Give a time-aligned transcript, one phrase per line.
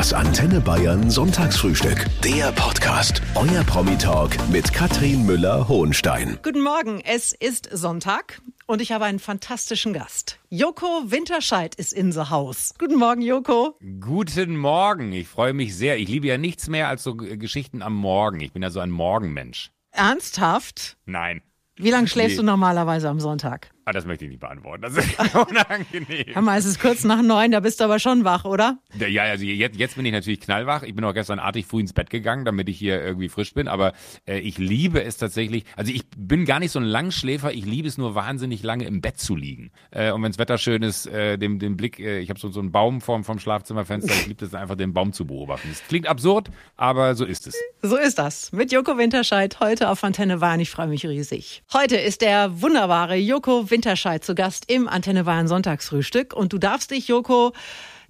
[0.00, 2.06] Das Antenne Bayern Sonntagsfrühstück.
[2.24, 3.20] Der Podcast.
[3.34, 6.38] Euer Promi-Talk mit Katrin Müller-Hohenstein.
[6.42, 10.40] Guten Morgen, es ist Sonntag und ich habe einen fantastischen Gast.
[10.48, 12.72] Joko Winterscheid ist in the house.
[12.78, 13.76] Guten Morgen, Joko.
[14.00, 15.98] Guten Morgen, ich freue mich sehr.
[15.98, 18.40] Ich liebe ja nichts mehr als so Geschichten am Morgen.
[18.40, 19.70] Ich bin ja so ein Morgenmensch.
[19.90, 20.96] Ernsthaft?
[21.04, 21.42] Nein.
[21.76, 22.36] Wie lange schläfst Nee.
[22.38, 23.70] du normalerweise am Sonntag?
[23.90, 24.82] Ah, das möchte ich nicht beantworten.
[24.82, 26.44] Das ist unangenehm.
[26.44, 28.78] Mal, es ist kurz nach neun, da bist du aber schon wach, oder?
[28.96, 30.84] Ja, also jetzt, jetzt bin ich natürlich knallwach.
[30.84, 33.66] Ich bin auch gestern artig früh ins Bett gegangen, damit ich hier irgendwie frisch bin.
[33.66, 33.92] Aber
[34.28, 35.64] äh, ich liebe es tatsächlich.
[35.74, 37.52] Also ich bin gar nicht so ein Langschläfer.
[37.52, 39.72] Ich liebe es nur wahnsinnig lange im Bett zu liegen.
[39.90, 42.48] Äh, und wenn das Wetter schön ist, äh, dem, den Blick, äh, ich habe so,
[42.48, 44.12] so einen Baum vorm, vom Schlafzimmerfenster.
[44.12, 45.68] Ich liebe es einfach, den Baum zu beobachten.
[45.68, 47.56] Es klingt absurd, aber so ist es.
[47.82, 48.52] So ist das.
[48.52, 50.60] Mit Joko Winterscheid heute auf Antenne Bayern.
[50.60, 51.64] Ich freue mich riesig.
[51.72, 56.34] Heute ist der wunderbare Joko Winterscheid zu Gast im Antenne Bayern Sonntagsfrühstück.
[56.34, 57.52] Und du darfst dich, Joko,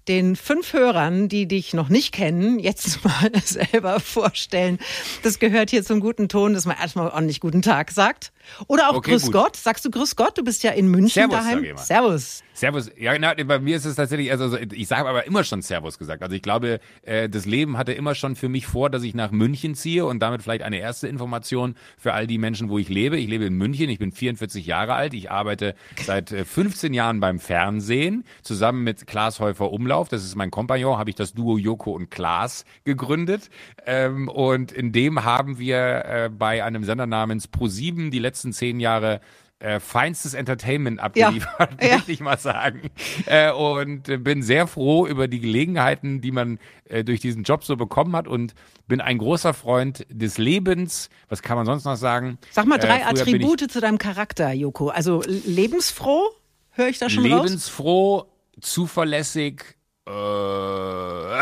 [0.08, 4.78] den fünf Hörern, die dich noch nicht kennen, jetzt mal selber vorstellen.
[5.22, 8.32] Das gehört hier zum guten Ton, dass man erstmal ordentlich guten Tag sagt.
[8.66, 9.32] Oder auch Okay, Grüß gut.
[9.32, 9.56] Gott.
[9.56, 10.36] Sagst du Grüß Gott?
[10.36, 11.76] Du bist ja in München Servus, daheim.
[11.76, 12.42] Servus.
[12.52, 12.90] Servus.
[12.98, 16.22] Ja, na, bei mir ist es tatsächlich, also ich sage aber immer schon Servus gesagt.
[16.22, 19.30] Also ich glaube, äh, das Leben hatte immer schon für mich vor, dass ich nach
[19.30, 23.16] München ziehe und damit vielleicht eine erste Information für all die Menschen, wo ich lebe.
[23.16, 27.20] Ich lebe in München, ich bin 44 Jahre alt, ich arbeite seit äh, 15 Jahren
[27.20, 31.56] beim Fernsehen, zusammen mit Klaas Häufer Umlauf, das ist mein Kompagnon, habe ich das Duo
[31.56, 33.48] Joko und Klaas gegründet.
[33.86, 38.80] Ähm, und in dem haben wir äh, bei einem Sender namens Pro7 die letzten zehn
[38.80, 39.20] Jahre
[39.58, 41.96] äh, feinstes Entertainment abgeliefert, Ja.
[41.96, 42.90] möchte ich mal sagen.
[43.26, 47.62] Äh, und äh, bin sehr froh über die Gelegenheiten, die man äh, durch diesen Job
[47.64, 48.54] so bekommen hat und
[48.88, 51.10] bin ein großer Freund des Lebens.
[51.28, 52.38] Was kann man sonst noch sagen?
[52.52, 54.88] Sag mal drei Äh, ich Attribute zu deinem Charakter, Joko.
[54.88, 56.30] Also lebensfroh,
[56.70, 57.42] höre ich da schon raus?
[57.44, 58.24] Lebensfroh,
[58.62, 59.62] zuverlässig,
[60.08, 60.12] äh,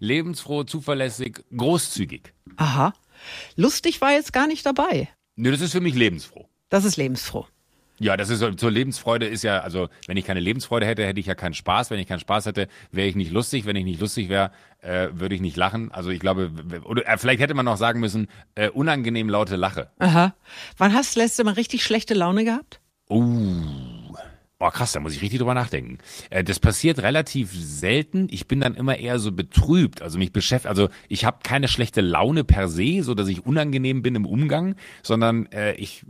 [0.00, 2.34] lebensfroh, zuverlässig, großzügig.
[2.56, 2.92] Aha.
[3.56, 5.08] Lustig war jetzt gar nicht dabei.
[5.36, 6.48] Nö, das ist für mich lebensfroh.
[6.68, 7.46] Das ist lebensfroh.
[7.98, 11.18] Ja, das ist so, zur Lebensfreude ist ja, also wenn ich keine Lebensfreude hätte, hätte
[11.20, 11.90] ich ja keinen Spaß.
[11.90, 13.64] Wenn ich keinen Spaß hätte, wäre ich nicht lustig.
[13.64, 15.90] Wenn ich nicht lustig wäre, äh, würde ich nicht lachen.
[15.92, 16.50] Also ich glaube,
[16.84, 19.90] oder äh, vielleicht hätte man noch sagen müssen, äh, unangenehm laute Lache.
[19.98, 20.34] Aha.
[20.76, 22.80] Wann hast du letzte Mal richtig schlechte Laune gehabt?
[23.08, 23.85] Uh.
[24.58, 25.98] Oh krass, da muss ich richtig drüber nachdenken.
[26.30, 28.26] Äh, das passiert relativ selten.
[28.30, 30.70] Ich bin dann immer eher so betrübt, also mich beschäftigt.
[30.70, 34.76] Also ich habe keine schlechte Laune per se, so dass ich unangenehm bin im Umgang,
[35.02, 36.06] sondern äh, ich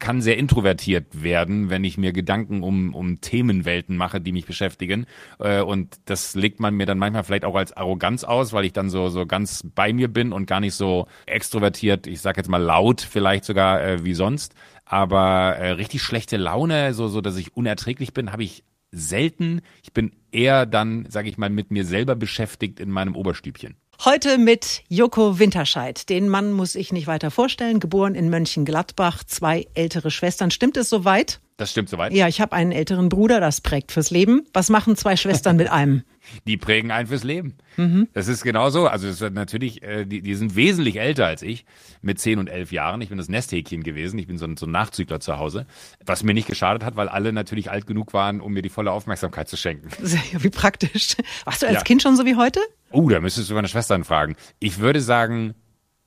[0.00, 5.06] kann sehr introvertiert werden, wenn ich mir Gedanken um um Themenwelten mache, die mich beschäftigen.
[5.38, 8.72] Äh, und das legt man mir dann manchmal vielleicht auch als Arroganz aus, weil ich
[8.72, 12.08] dann so so ganz bei mir bin und gar nicht so extrovertiert.
[12.08, 14.54] Ich sag jetzt mal laut, vielleicht sogar äh, wie sonst.
[14.86, 19.60] Aber äh, richtig schlechte Laune, so, so dass ich unerträglich bin, habe ich selten.
[19.82, 23.74] Ich bin eher dann, sage ich mal, mit mir selber beschäftigt in meinem Oberstübchen.
[24.04, 26.08] Heute mit Joko Winterscheid.
[26.10, 27.80] Den Mann muss ich nicht weiter vorstellen.
[27.80, 30.50] Geboren in Mönchengladbach, zwei ältere Schwestern.
[30.50, 31.40] Stimmt es soweit?
[31.56, 32.12] Das stimmt soweit.
[32.12, 34.42] Ja, ich habe einen älteren Bruder, das prägt fürs Leben.
[34.52, 36.02] Was machen zwei Schwestern mit einem?
[36.46, 37.54] Die prägen einen fürs Leben.
[38.12, 38.88] Das ist genau so.
[38.88, 41.64] Also wird natürlich, äh, die, die sind wesentlich älter als ich,
[42.02, 43.00] mit 10 und 11 Jahren.
[43.00, 44.18] Ich bin das Nesthäkchen gewesen.
[44.18, 45.66] Ich bin so ein, so ein Nachzügler zu Hause.
[46.04, 48.90] Was mir nicht geschadet hat, weil alle natürlich alt genug waren, um mir die volle
[48.92, 49.88] Aufmerksamkeit zu schenken.
[50.38, 51.16] Wie praktisch.
[51.44, 51.82] Warst du als Ja.
[51.82, 52.60] Kind schon so wie heute?
[52.90, 54.36] Oh, da müsstest du meine Schwestern fragen.
[54.58, 55.54] Ich würde sagen,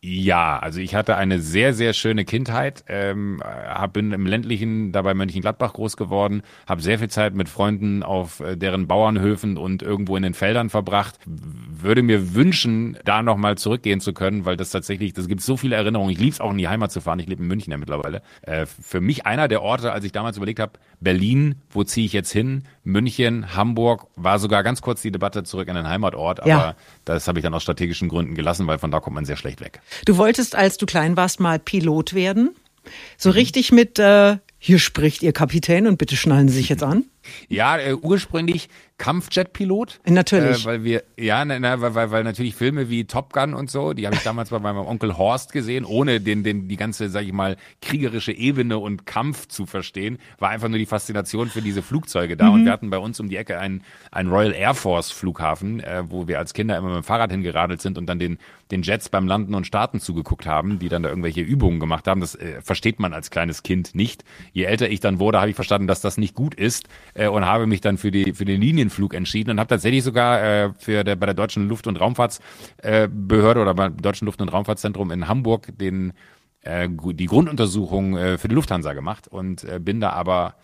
[0.01, 0.57] ja.
[0.59, 2.85] Also ich hatte eine sehr, sehr schöne Kindheit.
[2.87, 6.41] Ähm, hab, bin im ländlichen, dabei Mönchengladbach groß geworden.
[6.67, 10.69] Habe sehr viel Zeit mit Freunden auf äh, deren Bauernhöfen und irgendwo in den Feldern
[10.69, 11.19] verbracht.
[11.25, 15.75] Würde mir wünschen, da nochmal zurückgehen zu können, weil das tatsächlich, das gibt so viele
[15.75, 16.11] Erinnerungen.
[16.11, 17.19] Ich lieb's auch in die Heimat zu fahren.
[17.19, 18.21] Ich lebe in München ja mittlerweile.
[18.43, 22.13] Äh, für mich einer der Orte, als ich damals überlegt habe, Berlin, wo ziehe ich
[22.13, 22.63] jetzt hin?
[22.91, 26.75] München, Hamburg, war sogar ganz kurz die Debatte zurück in den Heimatort, aber Ja.
[27.05, 29.61] das habe ich dann aus strategischen Gründen gelassen, weil von da kommt man sehr schlecht
[29.61, 29.81] weg.
[30.05, 32.43] Du wolltest, als du klein warst, mal Pilot werden.
[32.45, 32.89] Mhm.
[33.17, 37.05] So richtig mit, äh, hier spricht Ihr Kapitän und bitte schnallen Sie sich jetzt an.
[37.47, 40.01] Ja, äh, ursprünglich Kampfjet-Pilot.
[40.05, 40.63] Natürlich.
[40.63, 43.71] Äh, weil wir, ja, na, na, weil, weil, weil natürlich Filme wie Top Gun und
[43.71, 47.09] so, die habe ich damals bei meinem Onkel Horst gesehen, ohne den, den, die ganze,
[47.09, 51.61] sag ich mal, kriegerische Ebene und Kampf zu verstehen, war einfach nur die Faszination für
[51.61, 52.49] diese Flugzeuge da.
[52.49, 56.03] Und wir hatten bei uns um die Ecke einen, einen Royal Air Force Flughafen, äh,
[56.07, 58.37] wo wir als Kinder immer mit dem Fahrrad hingeradelt sind und dann den,
[58.69, 62.21] den Jets beim Landen und Starten zugeguckt haben, die dann da irgendwelche Übungen gemacht haben.
[62.21, 64.25] Das äh, versteht man als kleines Kind nicht.
[64.51, 67.45] Je älter ich dann wurde, habe ich verstanden, dass das nicht gut ist äh, und
[67.45, 68.59] habe mich dann für die für den
[68.89, 73.59] Linienflug entschieden und habe tatsächlich sogar äh, für der bei der deutschen Luft- und Raumfahrtsbehörde
[73.59, 76.13] äh, oder beim deutschen Luft- und Raumfahrtszentrum in Hamburg den
[76.61, 80.55] äh, die Grunduntersuchung äh, für die Lufthansa gemacht und äh, bin da aber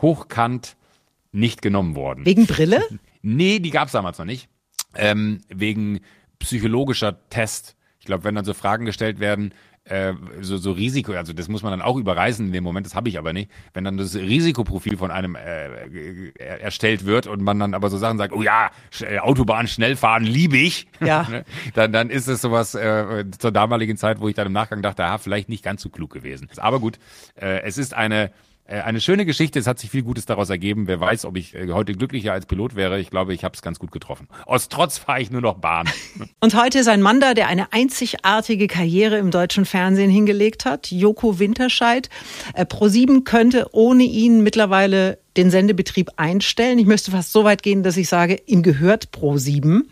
[0.00, 0.76] hochkant
[1.32, 2.24] nicht genommen worden.
[2.24, 2.82] Wegen Brille?
[3.24, 4.48] Nee, die gab's damals noch nicht.
[4.96, 6.00] ähm, wegen
[6.40, 7.76] psychologischer Test.
[8.00, 11.62] Ich glaube, wenn dann so Fragen gestellt werden, äh, so, so Risiko, also das muss
[11.62, 13.50] man dann auch überreisen in dem Moment, das habe ich aber nicht.
[13.74, 18.18] Wenn dann das Risikoprofil von einem äh, erstellt wird und man dann aber so Sachen
[18.18, 18.70] sagt, oh ja,
[19.00, 21.26] äh, Autobahn schnell fahren liebe ich, ja.
[21.32, 21.44] Ne,
[21.74, 25.04] dann, dann ist es sowas äh, zur damaligen Zeit, wo ich dann im Nachgang dachte,
[25.04, 26.48] ah, vielleicht nicht ganz so klug gewesen.
[26.58, 26.98] Aber gut,
[27.36, 28.32] äh, es ist eine
[28.66, 30.86] eine schöne Geschichte, es hat sich viel Gutes daraus ergeben.
[30.86, 33.00] Wer weiß, ob ich äh, heute glücklicher als Pilot wäre.
[33.00, 34.28] Ich glaube, ich habe es ganz gut getroffen.
[34.46, 35.88] Aus Trotz fahre ich nur noch Bahn.
[36.40, 40.90] Und heute ist ein Mann da, der eine einzigartige Karriere im deutschen Fernsehen hingelegt hat.
[40.90, 42.08] Joko Winterscheid.
[42.54, 46.78] Äh, Pro7 könnte ohne ihn mittlerweile den Sendebetrieb einstellen.
[46.78, 49.82] Ich müsste fast so weit gehen, dass ich sage, ihm gehört Pro7.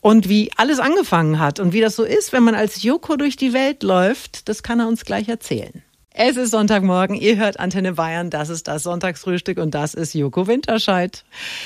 [0.00, 3.36] Und wie alles angefangen hat und wie das so ist, wenn man als Joko durch
[3.36, 5.82] die Welt läuft, das kann er uns gleich erzählen.
[6.14, 10.46] Es ist Sonntagmorgen, ihr hört Antenne Bayern, das ist das Sonntagsfrühstück und das ist Joko
[10.46, 11.24] Winterscheid.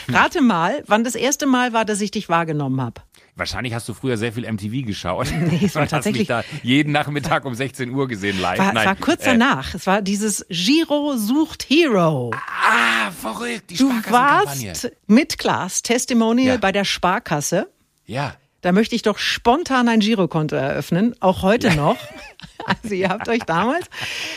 [0.09, 3.03] Rate mal, wann das erste Mal war, dass ich dich wahrgenommen habe.
[3.35, 5.27] Wahrscheinlich hast du früher sehr viel MTV geschaut.
[5.31, 8.59] Nee, es war tatsächlich hast mich da jeden Nachmittag um 16 Uhr gesehen live.
[8.59, 9.75] War, Nein, es war kurz äh, danach.
[9.75, 12.31] Es war dieses Giro sucht Hero.
[12.33, 16.57] Ah, verrückt, die Du warst mit Klaas Testimonial Ja.
[16.57, 17.69] bei der Sparkasse.
[18.07, 18.37] Ja.
[18.67, 21.97] Da möchte ich doch spontan ein Girokonto eröffnen, auch heute noch.
[22.65, 23.87] Also ihr habt euch damals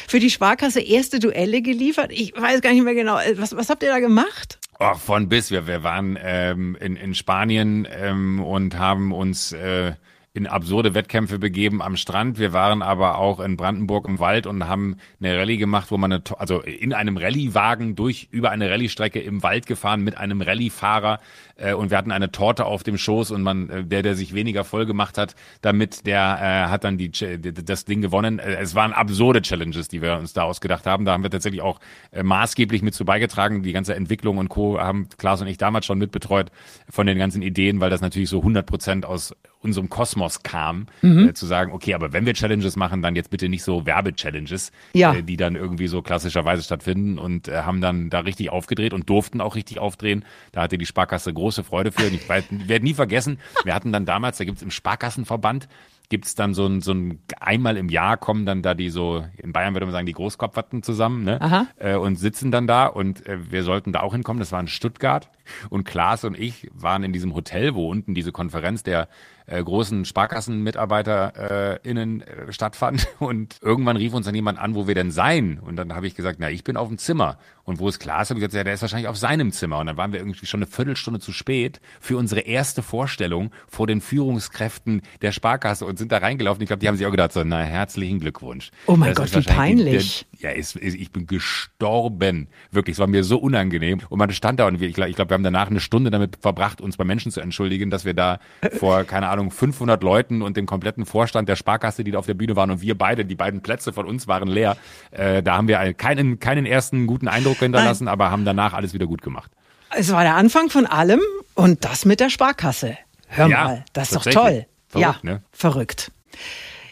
[0.07, 2.11] für die Sparkasse erste Duelle geliefert.
[2.11, 3.15] Ich weiß gar nicht mehr genau.
[3.37, 4.59] Was, was habt ihr da gemacht?
[4.79, 5.49] Oh, von bis.
[5.49, 9.93] Wir, wir waren ähm, in, in Spanien ähm, und haben uns äh,
[10.33, 12.37] in absurde Wettkämpfe begeben am Strand.
[12.37, 16.13] Wir waren aber auch in Brandenburg im Wald und haben eine Rallye gemacht, wo man
[16.13, 21.19] eine, also in einem Rallyewagen durch über eine Rallye-Strecke im Wald gefahren mit einem Rallye-Fahrer
[21.55, 24.35] äh, und wir hatten eine Torte auf dem Schoß und man, äh, der, der sich
[24.35, 28.37] weniger voll gemacht hat, damit der äh, hat dann die- das Ding gewonnen.
[28.37, 31.05] Äh, Es waren absurde Challenges, die wir uns da ausgedacht haben.
[31.05, 31.79] Da haben wir tatsächlich auch
[32.11, 33.63] äh, maßgeblich mit zu beigetragen.
[33.63, 34.79] Die ganze Entwicklung und Co.
[34.79, 36.51] haben Klaas und ich damals schon mitbetreut
[36.87, 41.33] von den ganzen Ideen, weil das natürlich so 100 Prozent aus unserem Kosmos kam, äh,
[41.33, 45.13] zu sagen, okay, aber wenn wir Challenges machen, dann jetzt bitte nicht so Werbe-Challenges, Ja.
[45.13, 49.10] äh, die dann irgendwie so klassischerweise stattfinden und äh, haben dann da richtig aufgedreht und
[49.10, 50.25] durften auch richtig aufdrehen.
[50.51, 52.07] Da hatte die Sparkasse große Freude für.
[52.07, 52.48] Und ich werde
[52.83, 55.68] nie vergessen, wir hatten dann damals, da gibt's im Sparkassenverband,
[56.10, 59.54] gibt's dann so ein, so ein, einmal im Jahr kommen dann da die so, in
[59.54, 61.39] Bayern würde man sagen, die Großkopferten zusammen, ne?
[61.39, 61.68] Aha.
[61.77, 64.39] Äh, und sitzen dann da und äh, wir sollten da auch hinkommen.
[64.39, 65.30] Das war in Stuttgart.
[65.69, 69.07] Und Klaas und ich waren in diesem Hotel, wo unten diese Konferenz der
[69.49, 73.07] äh, großen SparkassenmitarbeiterInnen äh, stattfand.
[73.19, 75.59] Und irgendwann rief uns dann jemand an, wo wir denn seien.
[75.59, 77.37] Und dann habe ich gesagt, na, ich bin auf dem Zimmer.
[77.63, 78.29] Und wo ist Klaas?
[78.29, 79.79] Habe ich gesagt, ja, der ist wahrscheinlich auf seinem Zimmer.
[79.79, 83.87] Und dann waren wir irgendwie schon eine Viertelstunde zu spät für unsere erste Vorstellung vor
[83.87, 86.61] den Führungskräften der Sparkasse und sind da reingelaufen.
[86.61, 88.71] Ich glaube, die haben sich auch gedacht, so, na, herzlichen Glückwunsch.
[88.85, 90.25] Oh mein Das Gott, wie peinlich.
[90.41, 92.47] Der, ja, ist, ist, ich bin gestorben.
[92.71, 94.01] Wirklich, es war mir so unangenehm.
[94.09, 96.12] Und man stand da und wir, ich glaube, ich glaub, wir haben danach eine Stunde
[96.12, 98.39] damit verbracht, uns bei Menschen zu entschuldigen, dass wir da
[98.77, 102.33] vor, keine Ahnung, 500 Leuten und dem kompletten Vorstand der Sparkasse, die da auf der
[102.33, 104.75] Bühne waren und wir beide, die beiden Plätze von uns waren leer.
[105.12, 108.94] Äh, da haben wir einen- keinen, keinen ersten guten Eindruck hinterlassen, aber haben danach alles
[108.94, 109.50] wieder gut gemacht.
[109.95, 111.21] Es war der Anfang von allem
[111.56, 112.97] und das mit der Sparkasse.
[113.27, 114.65] Hör Ja, mal, das ist doch toll.
[114.88, 115.42] Verrückt, ja, ne?
[115.51, 116.12] verrückt.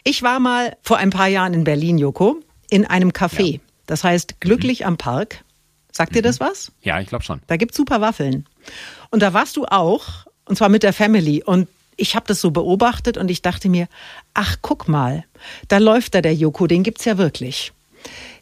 [0.04, 2.36] Ich war mal vor ein paar Jahren in Berlin, Joko,
[2.70, 3.60] in einem Café.
[3.86, 5.42] Das heißt Glücklich am Park.
[5.98, 6.14] Sagt Mhm.
[6.14, 6.70] dir das was?
[6.82, 7.40] Ja, ich glaube schon.
[7.48, 8.46] Da gibt's super Waffeln.
[9.10, 10.04] Und da warst du auch,
[10.44, 11.42] und zwar mit der Family.
[11.44, 13.88] Und ich habe das so beobachtet und ich dachte mir,
[14.32, 15.24] ach, guck mal,
[15.66, 17.72] da läuft da der Joko, den gibt's ja wirklich.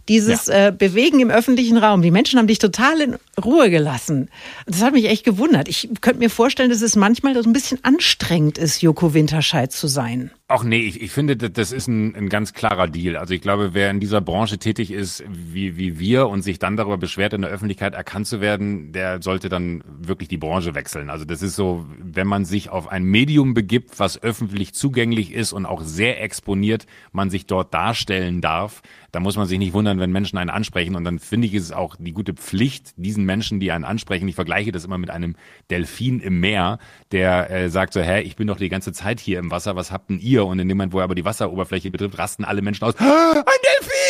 [0.09, 4.28] Dieses äh, Bewegen im öffentlichen Raum, die Menschen haben dich total in Ruhe gelassen.
[4.66, 5.66] Das hat mich echt gewundert.
[5.69, 9.88] Ich könnte mir vorstellen, dass es manchmal so ein bisschen anstrengend ist, Joko Winterscheid zu
[9.88, 10.30] sein.
[10.49, 13.17] Auch nee, ich, ich finde, das- das ist ein, ein ganz klarer Deal.
[13.17, 16.76] Also ich glaube, wer in dieser Branche tätig ist, wie, wie wir und sich dann
[16.76, 21.11] darüber beschwert, in der Öffentlichkeit erkannt zu werden, der sollte dann wirklich die Branche wechseln.
[21.11, 25.53] Also das ist so, wenn man sich auf ein Medium begibt, was öffentlich zugänglich ist
[25.53, 29.99] und auch sehr exponiert, man sich dort darstellen darf, da muss man sich nicht wundern,
[29.99, 30.95] wenn Menschen einen ansprechen.
[30.95, 34.29] Und dann finde ich, ist es auch die gute Pflicht, diesen Menschen, die einen ansprechen,
[34.29, 35.35] ich vergleiche das immer mit einem
[35.71, 36.79] Delfin im Meer,
[37.11, 39.91] der äh, sagt so, hä, ich bin doch die ganze Zeit hier im Wasser, was
[39.91, 40.36] habt denn ihr?
[40.45, 43.33] Und in dem Moment, wo er aber die Wasseroberfläche betrifft, rasten alle Menschen aus, "Ah,
[43.35, 44.05] ein Delfin!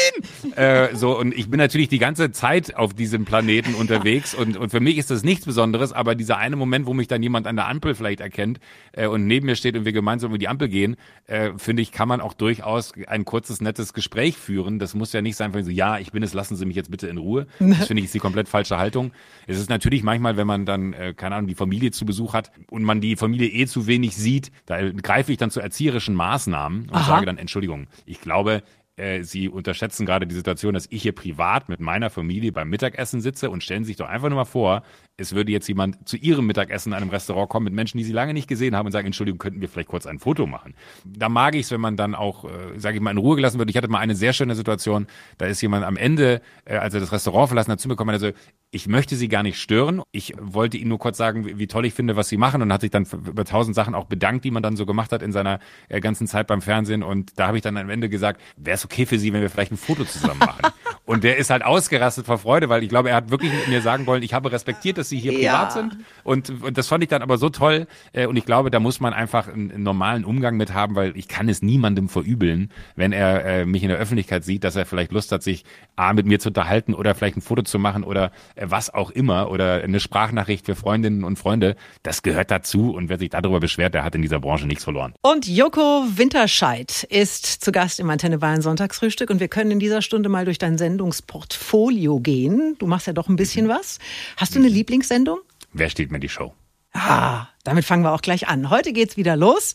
[0.56, 4.70] Äh, so, und ich bin natürlich die ganze Zeit auf diesem Planeten unterwegs und, und
[4.70, 7.56] für mich ist das nichts Besonderes, aber dieser eine Moment, wo mich dann jemand an
[7.56, 8.60] der Ampel vielleicht erkennt
[8.92, 10.96] äh, und neben mir steht und wir gemeinsam über die Ampel gehen,
[11.26, 14.78] äh, finde ich, kann man auch durchaus ein kurzes, nettes Gespräch führen.
[14.78, 16.90] Das muss ja nicht sein, von so, ja, ich bin es, lassen Sie mich jetzt
[16.90, 17.46] bitte in Ruhe.
[17.58, 19.12] Das finde ich ist die komplett falsche Haltung.
[19.46, 22.50] Es ist natürlich manchmal, wenn man dann, äh, keine Ahnung, die Familie zu Besuch hat
[22.70, 26.88] und man die Familie eh zu wenig sieht, da greife ich dann zu erzieherischen Maßnahmen
[26.88, 27.04] und Aha.
[27.04, 28.62] sage dann, Entschuldigung, ich glaube,
[28.96, 33.20] äh, Sie unterschätzen gerade die Situation, dass ich hier privat mit meiner Familie beim Mittagessen
[33.20, 34.82] sitze und stellen sich doch einfach nur mal vor,
[35.18, 38.12] es würde jetzt jemand zu Ihrem Mittagessen in einem Restaurant kommen mit Menschen, die Sie
[38.12, 40.74] lange nicht gesehen haben und sagen, Entschuldigung, könnten wir vielleicht kurz ein Foto machen.
[41.04, 43.58] Da mag ich es, wenn man dann auch, äh, sage ich mal, in Ruhe gelassen
[43.58, 43.70] wird.
[43.70, 45.06] Ich hatte mal eine sehr schöne Situation,
[45.38, 48.14] da ist jemand am Ende, äh, als er das Restaurant verlassen hat, zu mir gekommen
[48.14, 48.38] und er so,
[48.76, 50.02] ich möchte Sie gar nicht stören.
[50.12, 52.70] Ich wollte Ihnen nur kurz sagen, wie, wie toll ich finde, was Sie machen und
[52.72, 55.32] hat sich dann über tausend Sachen auch bedankt, die man dann so gemacht hat in
[55.32, 57.02] seiner äh, ganzen Zeit beim Fernsehen.
[57.02, 59.48] Und da habe ich dann am Ende gesagt, wäre es okay für Sie, wenn wir
[59.48, 60.60] vielleicht ein Foto zusammen machen.
[61.06, 63.80] und der ist halt ausgerastet vor Freude, weil ich glaube, er hat wirklich mit mir
[63.80, 65.52] sagen wollen, ich habe respektiert, dass Sie hier Ja.
[65.52, 65.96] privat sind.
[66.22, 67.86] Und, und das fand ich dann aber so toll.
[68.12, 71.16] Äh, und ich glaube, da muss man einfach einen, einen normalen Umgang mit haben, weil
[71.16, 74.84] ich kann es niemandem verübeln, wenn er äh, mich in der Öffentlichkeit sieht, dass er
[74.84, 75.64] vielleicht Lust hat, sich
[75.96, 79.10] A, mit mir zu unterhalten oder vielleicht ein Foto zu machen oder äh, was auch
[79.10, 81.76] immer oder eine Sprachnachricht für Freundinnen und Freunde.
[82.02, 85.14] Das gehört dazu und wer sich darüber beschwert, der hat in dieser Branche nichts verloren.
[85.22, 90.02] Und Joko Winterscheid ist zu Gast im Antenne Bayern Sonntagsfrühstück und wir können in dieser
[90.02, 92.76] Stunde mal durch dein Sendungsportfolio gehen.
[92.78, 93.98] Du machst ja doch ein bisschen was.
[94.36, 95.38] Hast du eine Lieblingssendung?
[95.72, 96.52] Wer steht mir die Show?
[96.92, 98.70] Ah, damit fangen wir auch gleich an.
[98.70, 99.74] Heute geht's wieder los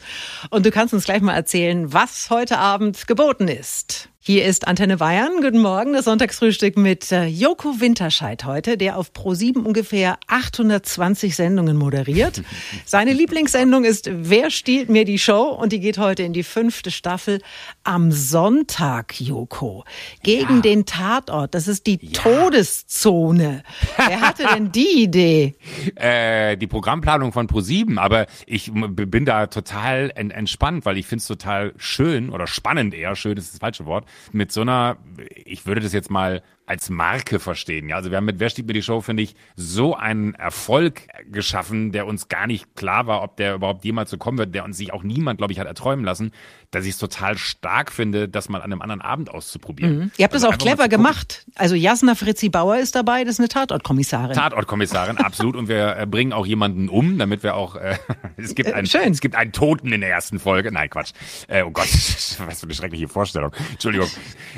[0.49, 4.09] und du kannst uns gleich mal erzählen, was heute Abend geboten ist.
[4.23, 5.41] Hier ist Antenne Bayern.
[5.41, 11.75] Guten Morgen, das Sonntagsfrühstück mit äh, Joko Winterscheid heute, der auf Pro7 ungefähr 820 Sendungen
[11.75, 12.43] moderiert.
[12.85, 15.45] Seine Lieblingssendung ist Wer stiehlt mir die Show?
[15.59, 17.41] Und die geht heute in die fünfte Staffel
[17.83, 19.85] am Sonntag, Joko.
[20.21, 20.61] Gegen Ja.
[20.61, 21.55] den Tatort.
[21.55, 23.63] Das ist die Todeszone.
[23.97, 25.55] Wer hatte denn die Idee?
[25.95, 31.21] äh, die Programmplanung von Pro7, aber ich bin da total en entspannt, weil ich finde
[31.21, 34.97] es total schön oder spannend eher, schön ist das falsche Wort, mit so einer,
[35.45, 37.89] ich würde das jetzt mal als Marke verstehen.
[37.89, 41.01] Ja, also wir haben mit Wer steht mir die Show, finde ich, so einen Erfolg
[41.29, 44.63] geschaffen, der uns gar nicht klar war, ob der überhaupt jemals so kommen wird, der
[44.63, 46.31] uns sich auch niemand, glaube ich, hat erträumen lassen,
[46.71, 50.11] dass ich es total stark finde, das mal an einem anderen Abend auszuprobieren.
[50.17, 51.45] Ihr habt das Also auch clever gemacht.
[51.55, 54.35] Also Jasna Fritzi Bauer ist dabei, das ist eine Tatortkommissarin.
[54.35, 55.55] Tatortkommissarin, absolut.
[55.57, 57.97] Und wir äh, bringen auch jemanden um, damit wir auch, äh,
[58.37, 59.11] es gibt Äh, einen, schön.
[59.11, 60.71] es gibt einen Toten in der ersten Folge.
[60.71, 61.11] Nein, Quatsch.
[61.49, 63.51] Äh, oh Gott, was für eine schreckliche Vorstellung.
[63.71, 64.07] Entschuldigung.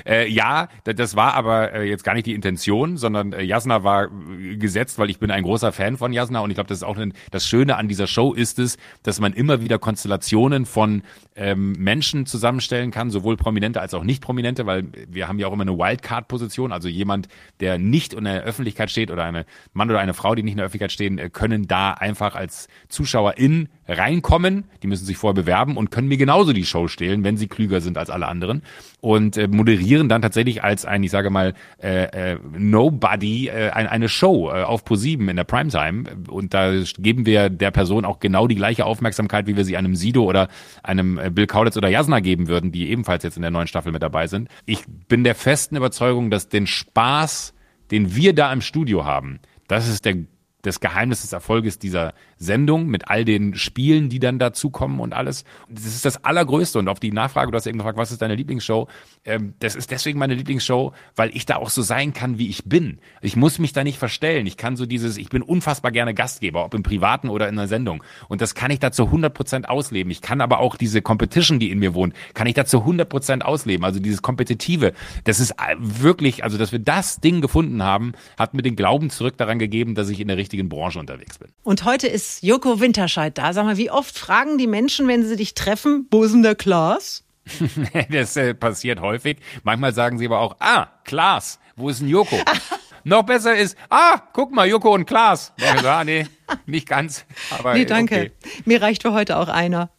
[0.06, 3.84] Äh, ja, da- das war aber äh, jetzt gar nicht die Intention, sondern äh, Jasna
[3.84, 6.80] war äh, gesetzt, weil ich bin ein großer Fan von Jasna und ich glaube, das
[6.80, 10.66] ist auch ein, das Schöne an dieser Show ist es, dass man immer wieder Konstellationen
[10.66, 11.04] von
[11.36, 15.54] ähm, Menschen zusammenstellen kann, sowohl Prominente als auch nicht Prominente, weil wir haben ja auch
[15.54, 17.28] immer eine Wildcard-Position, also jemand,
[17.60, 20.58] der nicht in der Öffentlichkeit steht oder eine Mann oder eine Frau, die nicht in
[20.58, 24.66] der Öffentlichkeit stehen, äh, können da einfach als Zuschauerin reinkommen.
[24.82, 27.82] Die müssen sich vorher bewerben und können mir genauso die Show stehlen, wenn sie klüger
[27.82, 28.64] sind als alle anderen
[29.02, 33.88] und äh, moderieren dann tatsächlich als ein, ich sage mal, äh, äh, Nobody äh, ein,
[33.88, 38.20] eine Show äh, auf ProSieben in der Primetime und da geben wir der Person auch
[38.20, 40.48] genau die gleiche Aufmerksamkeit, wie wir sie einem Sido oder
[40.82, 43.92] einem äh, Bill Kaulitz oder Jasna geben würden, die ebenfalls jetzt in der neuen Staffel
[43.92, 44.48] mit dabei sind.
[44.66, 47.54] Ich bin der festen Überzeugung, dass den Spaß,
[47.92, 50.16] den wir da im Studio haben, das ist der
[50.64, 52.14] das Geheimnis des Erfolges dieser
[52.44, 55.44] Sendung mit all den Spielen, die dann dazukommen und alles.
[55.70, 56.80] Das ist das Allergrößte.
[56.80, 58.88] Und auf die Nachfrage, du hast eben gefragt, was ist deine Lieblingsshow?
[59.26, 62.66] Ähm, das ist deswegen meine Lieblingsshow, weil ich da auch so sein kann, wie ich
[62.66, 63.00] bin.
[63.22, 64.46] Ich muss mich da nicht verstellen.
[64.46, 67.68] Ich kann so dieses, ich bin unfassbar gerne Gastgeber, ob im Privaten oder in einer
[67.68, 68.04] Sendung.
[68.28, 70.12] Und das kann ich da zu 100 Prozent ausleben.
[70.12, 73.08] Ich kann aber auch diese Competition, die in mir wohnt, kann ich da zu 100
[73.08, 73.86] Prozent ausleben.
[73.86, 78.62] Also dieses Kompetitive, das ist wirklich, also dass wir das Ding gefunden haben, hat mir
[78.62, 81.50] den Glauben zurück daran gegeben, dass ich in der richtigen Branche unterwegs bin.
[81.64, 83.54] Und heute ist Joko Winterscheid da.
[83.54, 86.56] Sag mal, wie oft fragen die Menschen, wenn sie dich treffen, wo ist denn der
[86.56, 87.24] Klaas?
[88.10, 89.38] Das äh, passiert häufig.
[89.64, 92.38] Manchmal sagen sie aber auch, ah, Klaas, wo ist denn Joko?
[93.06, 95.52] Noch besser ist, ah, guck mal, Joko und Klaas.
[95.60, 96.26] Ja, nee,
[96.66, 97.26] nicht ganz.
[97.52, 98.16] Aber Nee, danke.
[98.16, 98.32] Okay.
[98.66, 99.90] Mir reicht für heute auch einer.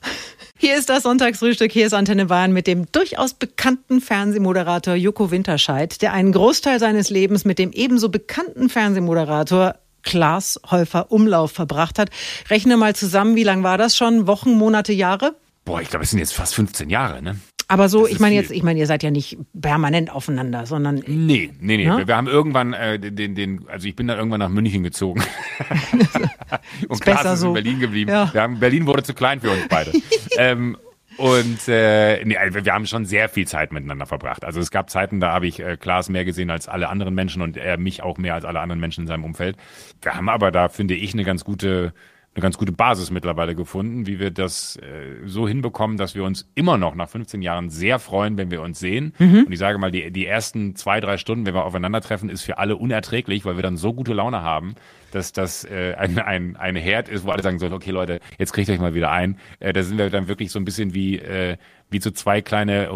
[0.56, 6.00] Hier ist das Sonntagsfrühstück, hier ist Antenne Bayern mit dem durchaus bekannten Fernsehmoderator Joko Winterscheid,
[6.00, 9.74] der einen Großteil seines Lebens mit dem ebenso bekannten Fernsehmoderator
[10.04, 12.10] Klaas Häufer Umlauf verbracht hat.
[12.48, 14.26] Rechne mal zusammen, wie lang war das schon?
[14.26, 15.34] Wochen, Monate, Jahre?
[15.64, 17.36] Boah, ich glaube, es sind jetzt fast 15 Jahre, ne?
[17.66, 20.96] Aber so, Das ich meine jetzt, ich meine, ihr seid ja nicht permanent aufeinander, sondern
[21.06, 21.84] Nee, nee, nee.
[21.84, 22.06] Ja?
[22.06, 25.22] Wir, haben irgendwann äh, den, den, also ich bin dann irgendwann nach München gezogen.
[26.88, 27.48] und Klaas ist so.
[27.48, 28.10] in Berlin geblieben.
[28.10, 28.32] Ja.
[28.34, 29.92] Haben, Berlin wurde zu klein für uns beide.
[30.38, 30.76] ähm,
[31.16, 34.44] und äh, nee, also wir haben schon sehr viel Zeit miteinander verbracht.
[34.44, 37.42] Also es gab Zeiten, da habe ich äh, Klaas mehr gesehen als alle anderen Menschen
[37.42, 39.56] und er mich auch mehr als alle anderen Menschen in seinem Umfeld.
[40.02, 41.92] Wir haben aber da, finde ich, eine ganz gute
[42.34, 46.50] eine ganz gute Basis mittlerweile gefunden, wie wir das äh, so hinbekommen, dass wir uns
[46.56, 49.14] immer noch nach 15 Jahren sehr freuen, wenn wir uns sehen.
[49.46, 52.58] Und ich sage mal, die, die ersten zwei, drei Stunden, wenn wir aufeinandertreffen, ist für
[52.58, 54.74] alle unerträglich, weil wir dann so gute Laune haben,
[55.14, 58.52] dass das äh, ein, ein, ein Herd ist, wo alle sagen sollen, okay Leute, jetzt
[58.52, 59.38] kriegt euch mal wieder ein.
[59.60, 61.56] Äh, da sind wir dann wirklich so ein bisschen wie, äh,
[61.94, 62.90] wie so zwei kleine,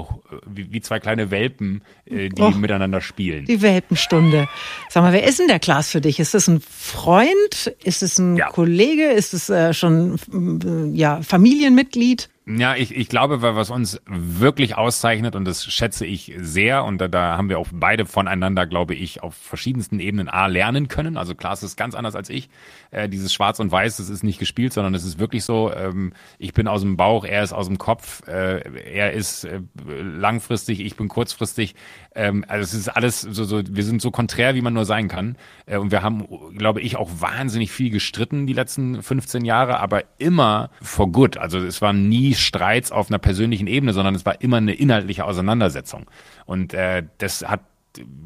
[0.45, 3.47] wie, wie zwei kleine Welpen, äh, die oh, miteinander spielen.
[3.47, 4.49] Die Welpenstunde.
[4.89, 6.19] Sag mal, wer ist denn der Klaas für dich?
[6.19, 7.75] Ist das ein Freund?
[7.85, 8.49] Ist es ein ja.
[8.49, 9.05] Kollege?
[9.05, 12.29] Ist es äh, schon äh, ja, Familienmitglied?
[12.51, 17.07] Ja, ich, ich glaube, was uns wirklich auszeichnet, und das schätze ich sehr, und da,
[17.07, 21.19] da haben wir auch beide voneinander, glaube ich, auf verschiedensten Ebenen A lernen können.
[21.19, 22.49] Also Klaas ist ganz anders als ich.
[22.91, 26.15] Äh, dieses Schwarz und Weiß, das ist nicht gespielt, sondern es ist wirklich so, ähm,
[26.39, 30.81] ich bin aus dem Bauch, er ist aus dem Kopf, äh, er ist äh, langfristig,
[30.81, 31.75] ich bin kurzfristig.
[32.15, 35.09] Ähm, also es ist alles so, so, wir sind so konträr, wie man nur sein
[35.09, 35.37] kann.
[35.67, 36.27] Äh, und wir haben,
[36.57, 41.37] glaube ich, auch wahnsinnig viel gestritten die letzten 15 Jahre, aber immer for good.
[41.37, 45.25] Also es war nie Streits auf einer persönlichen Ebene, sondern es war immer eine inhaltliche
[45.25, 46.11] Auseinandersetzung.
[46.47, 47.61] Und äh, das hat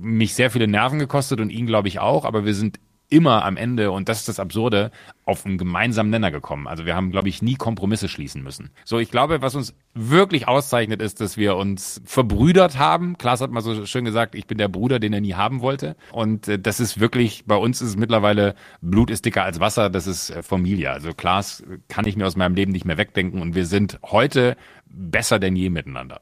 [0.01, 2.79] mich sehr viele Nerven gekostet und ihn, glaube ich, auch, aber wir sind
[3.13, 4.91] immer am Ende, und das ist das Absurde,
[5.27, 6.67] auf einen gemeinsamen Nenner gekommen.
[6.67, 8.71] Also wir haben, glaube ich, nie Kompromisse schließen müssen.
[8.85, 13.19] So, ich glaube, was uns wirklich auszeichnet, ist, dass wir uns verbrüdert haben.
[13.19, 15.97] Klaas hat mal so schön gesagt, ich bin der Bruder, den er nie haben wollte.
[16.13, 19.91] Und äh, das ist wirklich, bei uns ist es mittlerweile, Blut ist dicker als Wasser,
[19.91, 20.91] das ist äh, Familie.
[20.91, 23.43] Also Klaas kann ich mir aus meinem Leben nicht mehr wegdenken.
[23.43, 24.57] Und wir sind heute
[24.93, 26.21] besser denn je miteinander.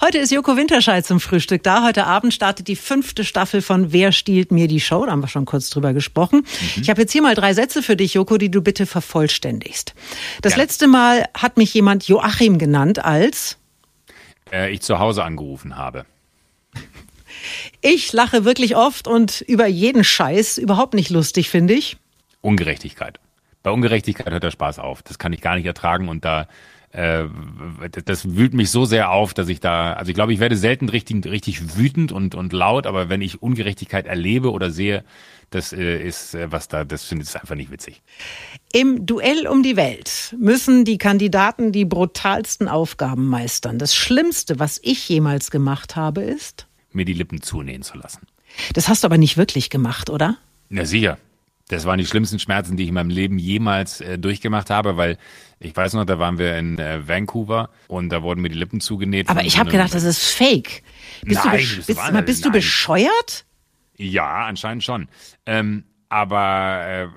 [0.00, 1.84] Heute ist Joko Winterscheid zum Frühstück da.
[1.84, 5.04] Heute Abend startet die fünfte Staffel von Wer stiehlt mir die Show?
[5.04, 6.40] Da haben wir schon kurz drüber gesprochen.
[6.40, 6.82] Mhm.
[6.82, 9.94] Ich habe jetzt hier mal drei Sätze für dich, Joko, die du bitte vervollständigst.
[10.42, 10.58] Das ja.
[10.58, 13.58] letzte Mal hat mich jemand Joachim genannt als
[14.52, 16.06] äh, ich zu Hause angerufen habe.
[17.80, 21.96] Ich lache wirklich oft und über jeden Scheiß überhaupt nicht lustig, finde ich.
[22.40, 23.18] Ungerechtigkeit.
[23.62, 25.02] Bei Ungerechtigkeit hört der Spaß auf.
[25.02, 26.46] Das kann ich gar nicht ertragen und da
[26.92, 27.24] äh,
[28.04, 30.88] das wühlt mich so sehr auf, dass ich da, also ich glaube, ich werde selten
[30.88, 35.04] richtig, richtig wütend und, und laut, aber wenn ich Ungerechtigkeit erlebe oder sehe,
[35.50, 38.02] das äh, ist äh, was da, das finde ich einfach nicht witzig.
[38.72, 43.78] Im Duell um die Welt müssen die Kandidaten die brutalsten Aufgaben meistern.
[43.78, 46.66] Das Schlimmste, was ich jemals gemacht habe, ist?
[46.92, 48.26] Mir die Lippen zunähen zu lassen.
[48.74, 50.36] Das hast du aber nicht wirklich gemacht, oder?
[50.68, 51.18] Na sicher.
[51.68, 55.18] Das waren die schlimmsten Schmerzen, die ich in meinem Leben jemals äh, durchgemacht habe, weil
[55.60, 58.80] ich weiß noch, da waren wir in äh, Vancouver und da wurden mir die Lippen
[58.80, 59.28] zugenäht.
[59.28, 60.82] Aber ich habe gedacht, das ist fake.
[61.22, 63.44] Bist nein, du, bist, bist, bist du bescheuert?
[64.00, 65.08] Ja, anscheinend schon.
[65.44, 67.08] Ähm, aber äh,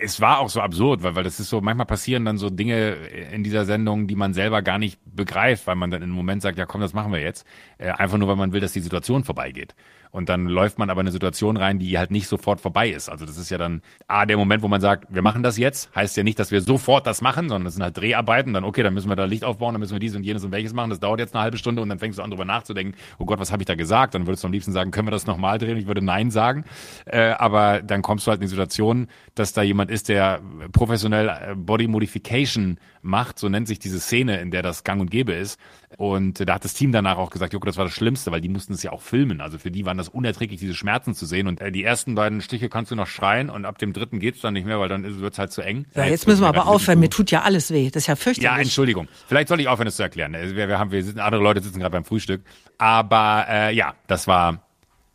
[0.00, 2.94] es war auch so absurd, weil, weil das ist so, manchmal passieren dann so Dinge
[3.30, 6.58] in dieser Sendung, die man selber gar nicht begreift, weil man dann im Moment sagt,
[6.58, 7.46] ja komm, das machen wir jetzt.
[7.76, 9.74] Äh, einfach nur, weil man will, dass die Situation vorbeigeht.
[10.10, 13.08] Und dann läuft man aber in eine Situation rein, die halt nicht sofort vorbei ist.
[13.08, 15.94] Also das ist ja dann A, der Moment, wo man sagt, wir machen das jetzt,
[15.94, 18.82] heißt ja nicht, dass wir sofort das machen, sondern das sind halt Dreharbeiten, dann okay,
[18.82, 20.90] dann müssen wir da Licht aufbauen, dann müssen wir dies und jenes und welches machen,
[20.90, 23.38] das dauert jetzt eine halbe Stunde und dann fängst du an drüber nachzudenken, oh Gott,
[23.38, 24.14] was habe ich da gesagt?
[24.14, 25.76] Dann würdest du am liebsten sagen, können wir das nochmal drehen?
[25.76, 26.64] Ich würde Nein sagen.
[27.04, 30.40] Äh, aber dann kommst du halt in die Situation, dass da jemand ist, der
[30.72, 35.10] professionell äh, Body Modification macht, so nennt sich diese Szene, in der das gang und
[35.10, 35.58] gäbe ist.
[35.96, 38.48] Und da hat das Team danach auch gesagt, Joko, das war das Schlimmste, weil die
[38.48, 39.40] mussten es ja auch filmen.
[39.40, 41.48] Also für die waren das unerträglich, diese Schmerzen zu sehen.
[41.48, 44.40] Und äh, die ersten beiden Stiche kannst du noch schreien und ab dem dritten geht's
[44.40, 45.86] dann nicht mehr, weil dann wird es halt zu eng.
[45.94, 47.00] Ja, jetzt, müssen wir aber aufhören.
[47.00, 47.90] Mir tut ja alles weh.
[47.90, 48.44] Das ist ja fürchterlich.
[48.44, 49.08] Ja, Entschuldigung.
[49.26, 50.34] Vielleicht soll ich aufhören, das zu erklären.
[50.34, 52.42] Wir, wir haben, wir sitzen, andere Leute sitzen gerade beim Frühstück.
[52.76, 54.62] Aber äh, ja, das war,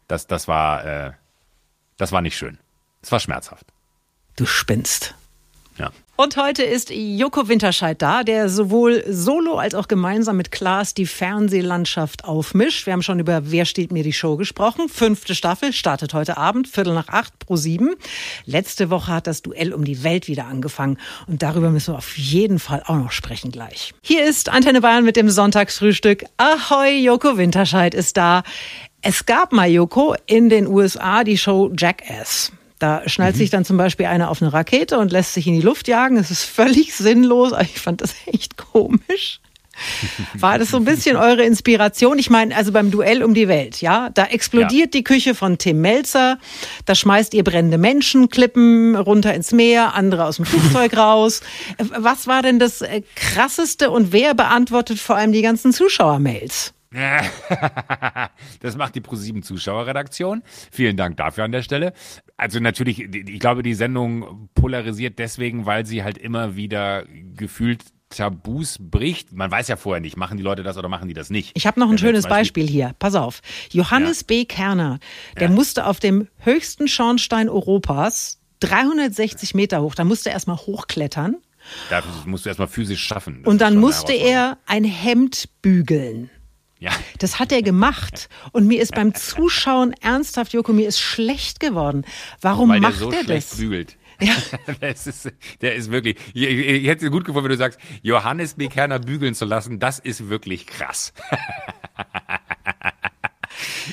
[0.07, 1.11] das, das war, äh,
[1.97, 2.57] das war nicht schön.
[3.01, 3.67] Es war schmerzhaft.
[4.35, 5.15] Du spinnst.
[5.77, 5.91] Ja.
[6.15, 11.07] Und heute ist Joko Winterscheid da, der sowohl solo als auch gemeinsam mit Klaas die
[11.07, 12.85] Fernsehlandschaft aufmischt.
[12.85, 14.89] Wir haben schon über Wer steht mir die Show gesprochen.
[14.89, 17.95] Fünfte Staffel startet heute Abend, Viertel nach acht pro sieben.
[18.45, 20.99] Letzte Woche hat das Duell um die Welt wieder angefangen.
[21.25, 23.95] Und darüber müssen wir auf jeden Fall auch noch sprechen gleich.
[24.03, 26.25] Hier ist Antenne Bayern mit dem Sonntagsfrühstück.
[26.37, 28.43] Ahoi, Joko Winterscheid ist da.
[29.01, 32.51] Es gab mal, Joko, in den USA die Show Jackass.
[32.83, 33.37] Da schnallt mhm.
[33.37, 36.17] sich dann zum Beispiel einer auf eine Rakete und lässt sich in die Luft jagen.
[36.17, 37.53] Das ist völlig sinnlos.
[37.61, 39.39] Ich fand das echt komisch.
[40.33, 42.19] War das so ein bisschen eure Inspiration?
[42.19, 44.99] Ich meine, also beim Duell um die Welt, ja, da explodiert ja.
[44.99, 46.39] die Küche von Tim Melzer,
[46.85, 51.39] da schmeißt ihr brennende Menschenklippen runter ins Meer, andere aus dem Flugzeug raus.
[51.77, 56.73] Was war denn das äh, krasseste und wer beantwortet vor allem die ganzen Zuschauermails?
[58.61, 60.43] das macht die ProSieben Zuschauerredaktion.
[60.71, 61.93] Vielen Dank dafür an der Stelle.
[62.37, 68.77] Also natürlich, ich glaube, die Sendung polarisiert deswegen, weil sie halt immer wieder gefühlt Tabus
[68.79, 69.33] bricht.
[69.33, 71.51] Man weiß ja vorher nicht, machen die Leute das oder machen die das nicht.
[71.55, 72.95] Ich habe noch ein schönes Beispiel, Beispiel, hier.
[72.99, 73.41] Pass auf.
[73.71, 74.25] Johannes ja.
[74.27, 74.45] B.
[74.45, 74.99] Kerner,
[75.35, 75.53] der ja.
[75.53, 81.37] musste auf dem höchsten Schornstein Europas 360 Meter hoch, da musste er erstmal hochklettern.
[81.89, 83.43] Das musst du erstmal physisch schaffen.
[83.43, 86.29] Das und dann musste er ein Hemd bügeln.
[86.83, 86.91] Ja.
[87.19, 88.27] Das hat er gemacht.
[88.51, 92.03] Und mir ist beim Zuschauen ernsthaft, Joko, mir ist schlecht geworden.
[92.41, 93.55] Warum Weil macht so er das?
[93.55, 93.95] Bügelt.
[94.19, 94.33] Ja.
[94.81, 98.55] das ist, der ist wirklich, ich, ich hätte es gut gefunden, wenn du sagst, Johannes
[98.55, 98.67] B.
[98.67, 101.13] Kerner bügeln zu lassen, das ist wirklich krass.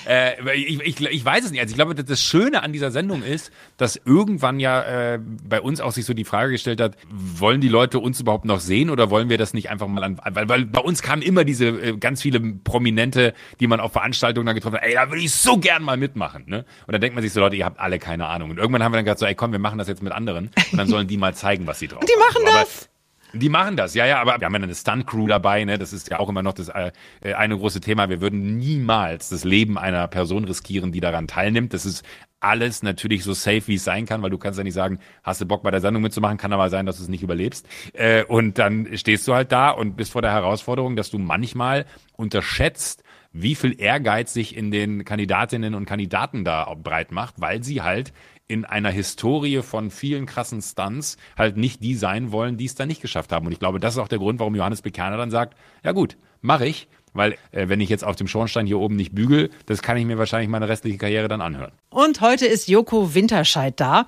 [0.07, 1.61] Äh, ich, ich, ich weiß es nicht.
[1.61, 5.81] Also ich glaube, das Schöne an dieser Sendung ist, dass irgendwann ja äh, bei uns
[5.81, 9.11] auch sich so die Frage gestellt hat, wollen die Leute uns überhaupt noch sehen oder
[9.11, 11.97] wollen wir das nicht einfach mal an, weil, weil bei uns kamen immer diese äh,
[11.97, 15.59] ganz viele Prominente, die man auf Veranstaltungen dann getroffen hat, ey, da würde ich so
[15.59, 16.45] gern mal mitmachen.
[16.47, 16.65] Ne?
[16.87, 18.51] Und dann denkt man sich so, Leute, ihr habt alle keine Ahnung.
[18.51, 20.51] Und irgendwann haben wir dann gesagt so, ey komm, wir machen das jetzt mit anderen
[20.73, 22.07] und dann sollen die mal zeigen, was sie drauf haben.
[22.07, 22.67] Die machen haben.
[22.67, 22.90] das!
[23.33, 25.79] Die machen das, ja, ja, aber wir haben ja eine Stunt-Crew dabei, ne?
[25.79, 28.09] Das ist ja auch immer noch das äh, eine große Thema.
[28.09, 31.73] Wir würden niemals das Leben einer Person riskieren, die daran teilnimmt.
[31.73, 32.05] Das ist
[32.41, 35.41] alles natürlich so safe, wie es sein kann, weil du kannst ja nicht sagen, hast
[35.41, 37.67] du Bock bei der Sendung mitzumachen, kann aber sein, dass du es nicht überlebst.
[37.93, 41.85] Äh, und dann stehst du halt da und bist vor der Herausforderung, dass du manchmal
[42.17, 47.83] unterschätzt, wie viel Ehrgeiz sich in den Kandidatinnen und Kandidaten da breit macht, weil sie
[47.83, 48.13] halt
[48.51, 52.89] in einer Historie von vielen krassen Stunts halt nicht die sein wollen, die es dann
[52.89, 53.47] nicht geschafft haben.
[53.47, 56.17] Und ich glaube, das ist auch der Grund, warum Johannes Bekerner dann sagt, ja gut,
[56.41, 59.83] mache ich, weil äh, wenn ich jetzt auf dem Schornstein hier oben nicht bügel, das
[59.83, 61.73] kann ich mir wahrscheinlich meine restliche Karriere dann anhören.
[61.91, 64.07] Und heute ist Joko Winterscheid da,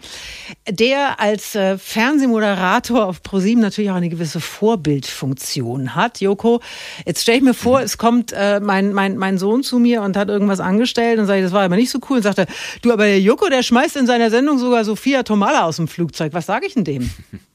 [0.68, 6.20] der als äh, Fernsehmoderator auf ProSieben natürlich auch eine gewisse Vorbildfunktion hat.
[6.20, 6.60] Joko,
[7.04, 7.84] jetzt stelle ich mir vor, mhm.
[7.84, 11.40] es kommt äh, mein, mein, mein Sohn zu mir und hat irgendwas angestellt und sage
[11.40, 12.46] ich, das war aber nicht so cool und sagte,
[12.82, 16.32] du, aber der Joko, der schmeißt in seiner Sendung sogar Sophia Tomala aus dem Flugzeug.
[16.34, 17.10] Was sage ich denn dem?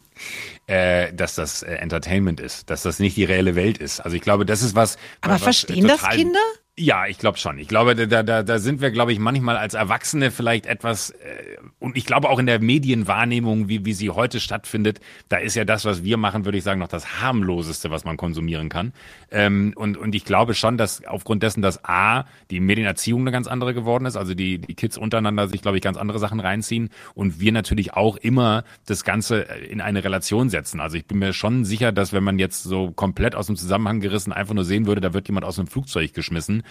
[0.68, 4.00] äh, dass das äh, Entertainment ist, dass das nicht die reelle Welt ist.
[4.00, 4.98] Also ich glaube, das ist was.
[5.22, 6.40] Aber was verstehen das Kinder?
[6.80, 7.58] Ja, ich glaube schon.
[7.58, 11.58] Ich glaube, da, da, da sind wir, glaube ich, manchmal als Erwachsene vielleicht etwas, äh,
[11.80, 15.66] und ich glaube auch in der Medienwahrnehmung, wie, wie sie heute stattfindet, da ist ja
[15.66, 18.94] das, was wir machen, würde ich sagen, noch das harmloseste, was man konsumieren kann.
[19.32, 23.48] Ähm, und, und ich glaube schon, dass aufgrund dessen, dass A, die Medienerziehung eine ganz
[23.48, 26.92] andere geworden ist, also die, die Kids untereinander sich, glaube ich, ganz andere Sachen reinziehen
[27.16, 30.80] und wir natürlich auch immer das Ganze in eine Relation setzen.
[30.80, 34.00] Also ich bin mir schon sicher, dass wenn man jetzt so komplett aus dem Zusammenhang
[34.00, 36.67] gerissen einfach nur sehen würde, da wird jemand aus einem Flugzeug geschmissen, äh,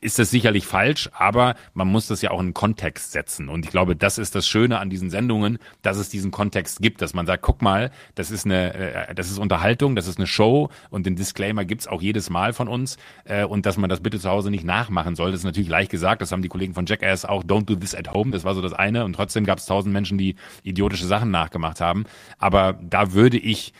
[0.00, 3.48] ist das sicherlich falsch, aber man muss das ja auch in Kontext setzen.
[3.48, 7.00] Und ich glaube, das ist das Schöne an diesen Sendungen, dass es diesen Kontext gibt,
[7.00, 10.26] dass man sagt, guck mal, das ist eine, äh, das ist Unterhaltung, das ist eine
[10.26, 14.00] Show und den Disclaimer gibt's auch jedes Mal von uns äh, und dass man das
[14.00, 15.30] bitte zu Hause nicht nachmachen soll.
[15.30, 17.94] Das ist natürlich leicht gesagt, das haben die Kollegen von Jackass auch, don't do this
[17.94, 21.30] at home, das war so das eine und trotzdem gab's tausend Menschen, die idiotische Sachen
[21.30, 22.04] nachgemacht haben.
[22.38, 23.72] Aber da würde ich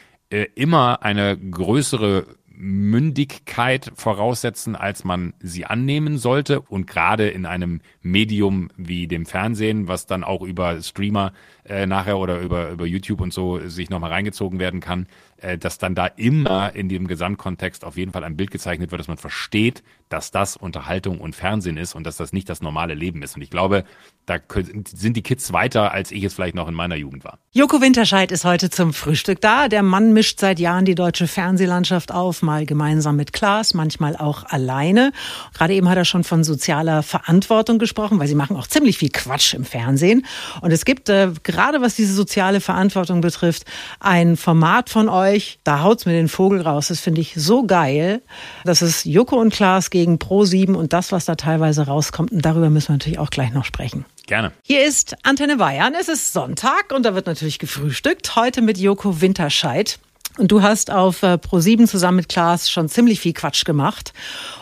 [0.55, 2.25] immer eine größere
[2.61, 6.61] Mündigkeit voraussetzen, als man sie annehmen sollte.
[6.61, 11.33] Und gerade in einem Medium wie dem Fernsehen, was dann auch über Streamer
[11.71, 15.07] äh, nachher oder über, über YouTube und so sich nochmal reingezogen werden kann,
[15.37, 18.99] äh, dass dann da immer in dem Gesamtkontext auf jeden Fall ein Bild gezeichnet wird,
[18.99, 22.95] dass man versteht, dass das Unterhaltung und Fernsehen ist und dass das nicht das normale
[22.95, 23.37] Leben ist.
[23.37, 23.85] Und ich glaube,
[24.27, 24.39] da
[24.85, 27.39] sind die Kids weiter, als ich es vielleicht noch in meiner Jugend war.
[27.53, 29.69] Joko Winterscheid ist heute zum Frühstück da.
[29.69, 34.45] Der Mann mischt seit Jahren die deutsche Fernsehlandschaft auf, mal gemeinsam mit Klaas, manchmal auch
[34.45, 35.13] alleine.
[35.55, 39.11] Gerade eben hat er schon von sozialer Verantwortung gesprochen, weil sie machen auch ziemlich viel
[39.11, 40.27] Quatsch im Fernsehen.
[40.61, 43.65] Und es gibt äh, gerade was diese soziale Verantwortung betrifft,
[44.01, 46.89] ein Format von euch, da haut's mir den Vogel raus.
[46.89, 48.23] Das finde ich so geil.
[48.65, 52.33] Das ist Joko und Klaas gegen Pro7 und das, was da teilweise rauskommt.
[52.33, 54.05] Und darüber müssen wir natürlich auch gleich noch sprechen.
[54.27, 54.53] Gerne.
[54.63, 55.95] Hier ist Antenne Bayern.
[55.99, 58.37] Es ist Sonntag und da wird natürlich gefrühstückt.
[58.37, 59.99] Heute mit Joko Winterscheid.
[60.39, 64.13] Und du hast auf äh, Pro7 zusammen mit Klaas schon ziemlich viel Quatsch gemacht.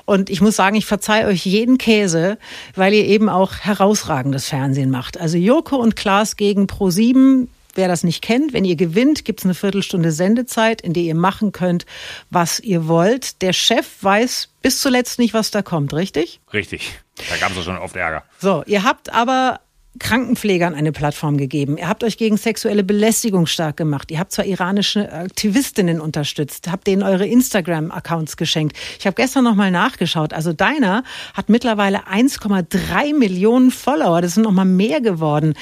[0.07, 2.38] Und ich muss sagen, ich verzeih euch jeden Käse,
[2.74, 5.20] weil ihr eben auch herausragendes Fernsehen macht.
[5.20, 7.48] Also Joko und Klaas gegen Pro7.
[7.74, 11.14] Wer das nicht kennt, wenn ihr gewinnt, gibt es eine Viertelstunde Sendezeit, in der ihr
[11.14, 11.87] machen könnt,
[12.28, 13.40] was ihr wollt.
[13.40, 16.40] Der Chef weiß bis zuletzt nicht, was da kommt, richtig?
[16.52, 16.98] Richtig.
[17.28, 18.24] Da gab es schon oft Ärger.
[18.40, 19.61] So, ihr habt aber
[19.98, 21.78] Krankenpflegern eine Plattform gegeben.
[21.78, 24.11] Ihr habt euch gegen sexuelle Belästigung stark gemacht.
[24.11, 28.76] Ihr habt zwar iranische Aktivistinnen unterstützt, habt denen eure Instagram-Accounts geschenkt.
[28.98, 30.32] Ich habe gestern noch mal nachgeschaut.
[30.32, 34.20] Also deiner hat mittlerweile 1,3 Millionen Follower.
[34.20, 35.54] Das sind noch mal mehr geworden.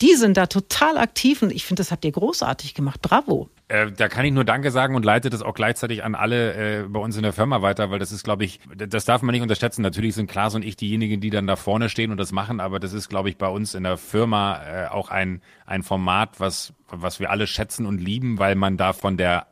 [0.00, 3.00] Die sind da total aktiv und ich finde, das habt ihr großartig gemacht.
[3.02, 3.48] Bravo.
[3.68, 6.82] Äh, da kann ich nur Danke sagen und leite das auch gleichzeitig an alle äh,
[6.86, 9.40] bei uns in der Firma weiter, weil das ist, glaube ich, das darf man nicht
[9.40, 9.80] unterschätzen.
[9.80, 12.78] Natürlich sind Klaas und ich diejenigen, die dann da vorne stehen und das machen, aber
[12.78, 16.74] das ist, glaube ich, bei uns in der Firma äh, auch ein, ein Format, was,
[16.88, 19.46] was wir alle schätzen und lieben, weil man da von der,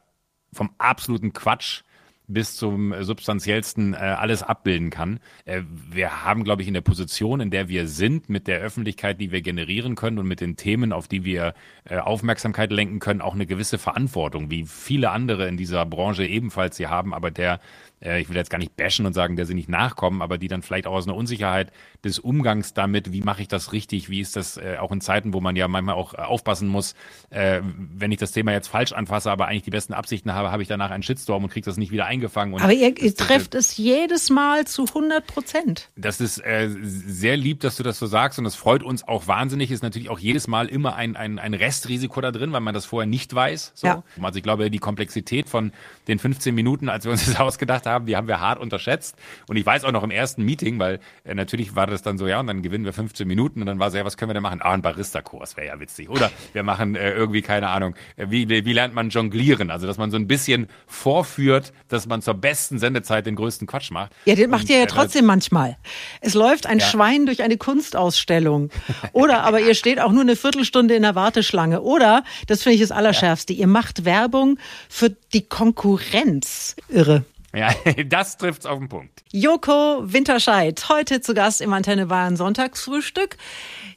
[0.53, 1.83] vom absoluten Quatsch
[2.29, 5.21] bis zum substanziellsten äh, alles abbilden kann.
[5.45, 9.21] Äh, wir haben, glaube ich, in der Position, in der wir sind, mit der Öffentlichkeit,
[9.21, 11.55] die wir generieren können und mit den Themen, auf die wir
[11.85, 16.77] äh, Aufmerksamkeit lenken können, auch eine gewisse Verantwortung, wie viele andere in dieser Branche ebenfalls
[16.77, 17.15] sie haben.
[17.15, 17.61] Aber der
[18.03, 20.49] äh, ich will jetzt gar nicht bashen und sagen, der sie nicht nachkommen, aber die
[20.49, 21.73] dann vielleicht auch aus einer Unsicherheit
[22.05, 25.33] des Umgangs damit, wie mache ich das richtig, wie ist das äh, auch in Zeiten,
[25.33, 26.95] wo man ja manchmal auch äh, aufpassen muss,
[27.31, 30.62] äh, wenn ich das Thema jetzt falsch anfasse, aber eigentlich die besten Absichten habe, habe
[30.62, 32.61] ich danach einen Shitstorm und kriege das nicht wieder eingefangen.
[32.61, 35.91] aber ihr, ihr trefft es jedes Mal zu 100 Prozent.
[35.97, 39.27] Das ist äh, sehr lieb, dass du das so sagst und das freut uns auch
[39.27, 39.71] wahnsinnig.
[39.71, 42.87] Ist natürlich auch jedes Mal immer ein, ein, ein Restrisiko da drin, weil man das
[42.87, 43.73] vorher nicht weiß.
[43.75, 43.87] So.
[43.87, 44.03] Ja.
[44.21, 45.73] Also ich glaube, die Komplexität von
[46.09, 49.17] den 15 Minuten, als wir uns das ausgedacht haben, die haben wir hart unterschätzt.
[49.49, 52.27] Und ich weiß auch noch im ersten Meeting, weil äh, natürlich war das dann so,
[52.27, 54.35] ja, und dann gewinnen wir 15 Minuten und dann war so, ja, was können wir
[54.35, 54.61] denn machen?
[54.63, 56.09] Ah, ein Barista-Kurs wäre ja witzig.
[56.09, 59.71] Oder wir machen äh, irgendwie, keine Ahnung, äh, wie, wie lernt man jonglieren?
[59.71, 63.91] Also, dass man so ein bisschen vorführt, dass man zur besten Sendezeit den größten Quatsch
[63.91, 64.13] macht.
[64.25, 65.77] Ja, den macht und, ihr ja äh, trotzdem manchmal.
[66.21, 66.87] Es läuft ein ja.
[66.87, 68.71] Schwein durch eine Kunstausstellung.
[69.13, 71.83] Oder aber ihr steht auch nur eine Viertelstunde in der Warteschlange.
[71.83, 73.61] Oder, das finde ich das Allerschärfste, ja.
[73.61, 76.77] ihr macht Werbung für die Konkurrenz.
[76.89, 77.25] Irre.
[77.55, 77.75] Ja,
[78.07, 79.23] das trifft's auf den Punkt.
[79.31, 83.37] Joko Winterscheid, heute zu Gast im Antenne Bayern Sonntagsfrühstück.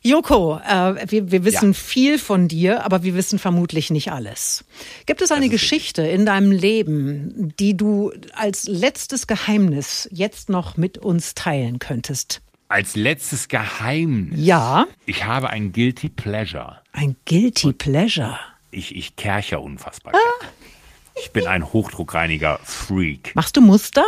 [0.01, 1.73] Joko, äh, wir, wir wissen ja.
[1.73, 4.65] viel von dir, aber wir wissen vermutlich nicht alles.
[5.05, 10.97] Gibt es eine Geschichte in deinem Leben, die du als letztes Geheimnis jetzt noch mit
[10.97, 12.41] uns teilen könntest?
[12.67, 14.39] Als letztes Geheimnis?
[14.39, 14.85] Ja.
[15.05, 16.81] Ich habe ein Guilty Pleasure.
[16.91, 18.37] Ein Guilty Pleasure?
[18.71, 20.13] Ich, ich kerche unfassbar.
[20.13, 20.45] Ah.
[21.17, 23.35] Ich bin ein Hochdruckreiniger-Freak.
[23.35, 24.03] Machst du Muster?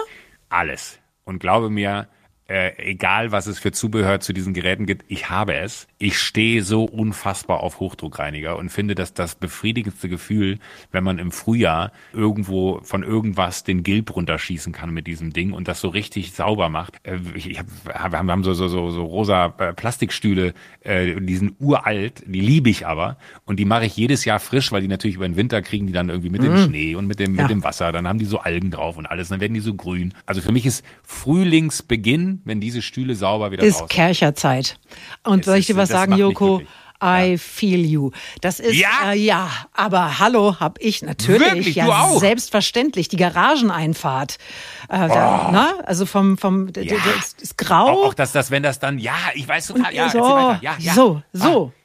[0.50, 1.00] Alles.
[1.24, 2.08] Und glaube mir,
[2.48, 5.88] äh, egal was es für Zubehör zu diesen Geräten gibt, ich habe es.
[6.00, 10.60] Ich stehe so unfassbar auf Hochdruckreiniger und finde das das befriedigendste Gefühl,
[10.92, 15.68] wenn man im Frühjahr irgendwo von irgendwas den Gilb runterschießen kann mit diesem Ding und
[15.68, 16.96] das so richtig sauber macht.
[17.04, 21.56] Äh, ich, hab, wir haben so, so, so, so rosa äh, Plastikstühle, äh, die sind
[21.60, 25.16] uralt, die liebe ich aber und die mache ich jedes Jahr frisch, weil die natürlich
[25.16, 26.66] über den Winter kriegen die dann irgendwie mit dem mhm.
[26.66, 27.44] Schnee und mit dem, ja.
[27.44, 29.74] mit dem Wasser, dann haben die so Algen drauf und alles, dann werden die so
[29.74, 30.14] grün.
[30.26, 34.80] Also für mich ist Frühlingsbeginn wenn diese Stühle sauber wieder ist Kercherzeit.
[35.24, 36.62] Und es soll ich dir was sagen, Joko?
[37.02, 37.38] I ja.
[37.38, 38.12] feel you.
[38.42, 41.76] Das ist ja, äh, ja aber hallo, hab ich natürlich Wirklich?
[41.76, 44.38] ja selbstverständlich die Garageneinfahrt.
[44.90, 45.08] Äh, oh.
[45.08, 45.88] da, ne?
[45.88, 46.96] Also vom vom ja.
[46.96, 47.88] das ist grau.
[47.88, 50.94] Auch, auch dass das wenn das dann ja, ich weiß total, ja, so, ja, ja,
[50.94, 51.72] so, so.
[51.74, 51.78] Ah.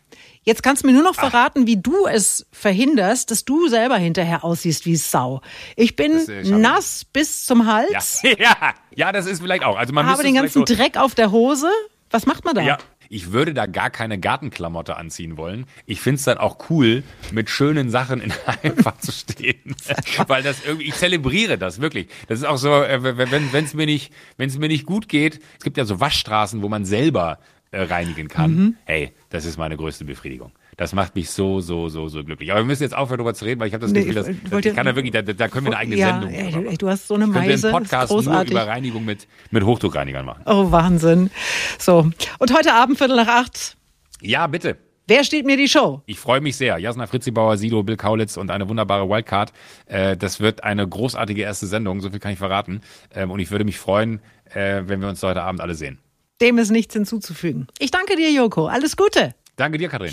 [0.44, 4.42] Jetzt kannst du mir nur noch verraten, wie du es verhinderst, dass du selber hinterher
[4.42, 5.40] aussiehst wie Sau.
[5.76, 8.22] Ich bin das, äh, nass bis zum Hals.
[8.24, 8.30] Ja.
[8.38, 8.74] ja.
[8.92, 9.76] ja, das ist vielleicht auch.
[9.76, 11.70] Also man habe den ganzen so Dreck auf der Hose.
[12.10, 12.62] Was macht man da?
[12.62, 12.78] Ja.
[13.12, 15.66] Ich würde da gar keine Gartenklamotte anziehen wollen.
[15.84, 19.76] Ich finde es dann auch cool, mit schönen Sachen in der Einfahrt zu stehen.
[20.28, 22.08] Weil das irgendwie, ich zelebriere das wirklich.
[22.28, 25.40] Das ist auch so, äh, wenn es mir nicht, wenn es mir nicht gut geht.
[25.58, 27.38] Es gibt ja so Waschstraßen, wo man selber
[27.70, 28.54] äh, reinigen kann.
[28.54, 28.76] Mhm.
[28.86, 30.52] Hey, das ist meine größte Befriedigung.
[30.82, 32.50] Das macht mich so, so, so, so glücklich.
[32.50, 34.26] Aber wir müssen jetzt aufhören, darüber zu reden, weil ich habe das nee, Gefühl, dass,
[34.26, 36.66] ich, dass ich kann da wirklich, da, da können wir eine eigene ja, Sendung machen.
[36.66, 37.68] Ey, du hast so eine Meise.
[37.68, 38.52] einen Podcast großartig.
[38.52, 40.42] nur über Reinigung mit, mit Hochdruckreinigern machen.
[40.44, 41.30] Oh, Wahnsinn.
[41.78, 42.10] So.
[42.40, 43.76] Und heute Abend, Viertel nach acht.
[44.20, 44.76] Ja, bitte.
[45.06, 46.02] Wer steht mir die Show?
[46.06, 46.78] Ich freue mich sehr.
[46.78, 49.52] Jasna Fritzibauer, Sido, Bill Kaulitz und eine wunderbare Wildcard.
[49.86, 52.80] Äh, das wird eine großartige erste Sendung, so viel kann ich verraten.
[53.14, 54.18] Ähm, und ich würde mich freuen,
[54.52, 56.00] äh, wenn wir uns heute Abend alle sehen.
[56.40, 57.68] Dem ist nichts hinzuzufügen.
[57.78, 58.66] Ich danke dir, Joko.
[58.66, 59.36] Alles Gute.
[59.54, 60.12] Danke dir, Katrin.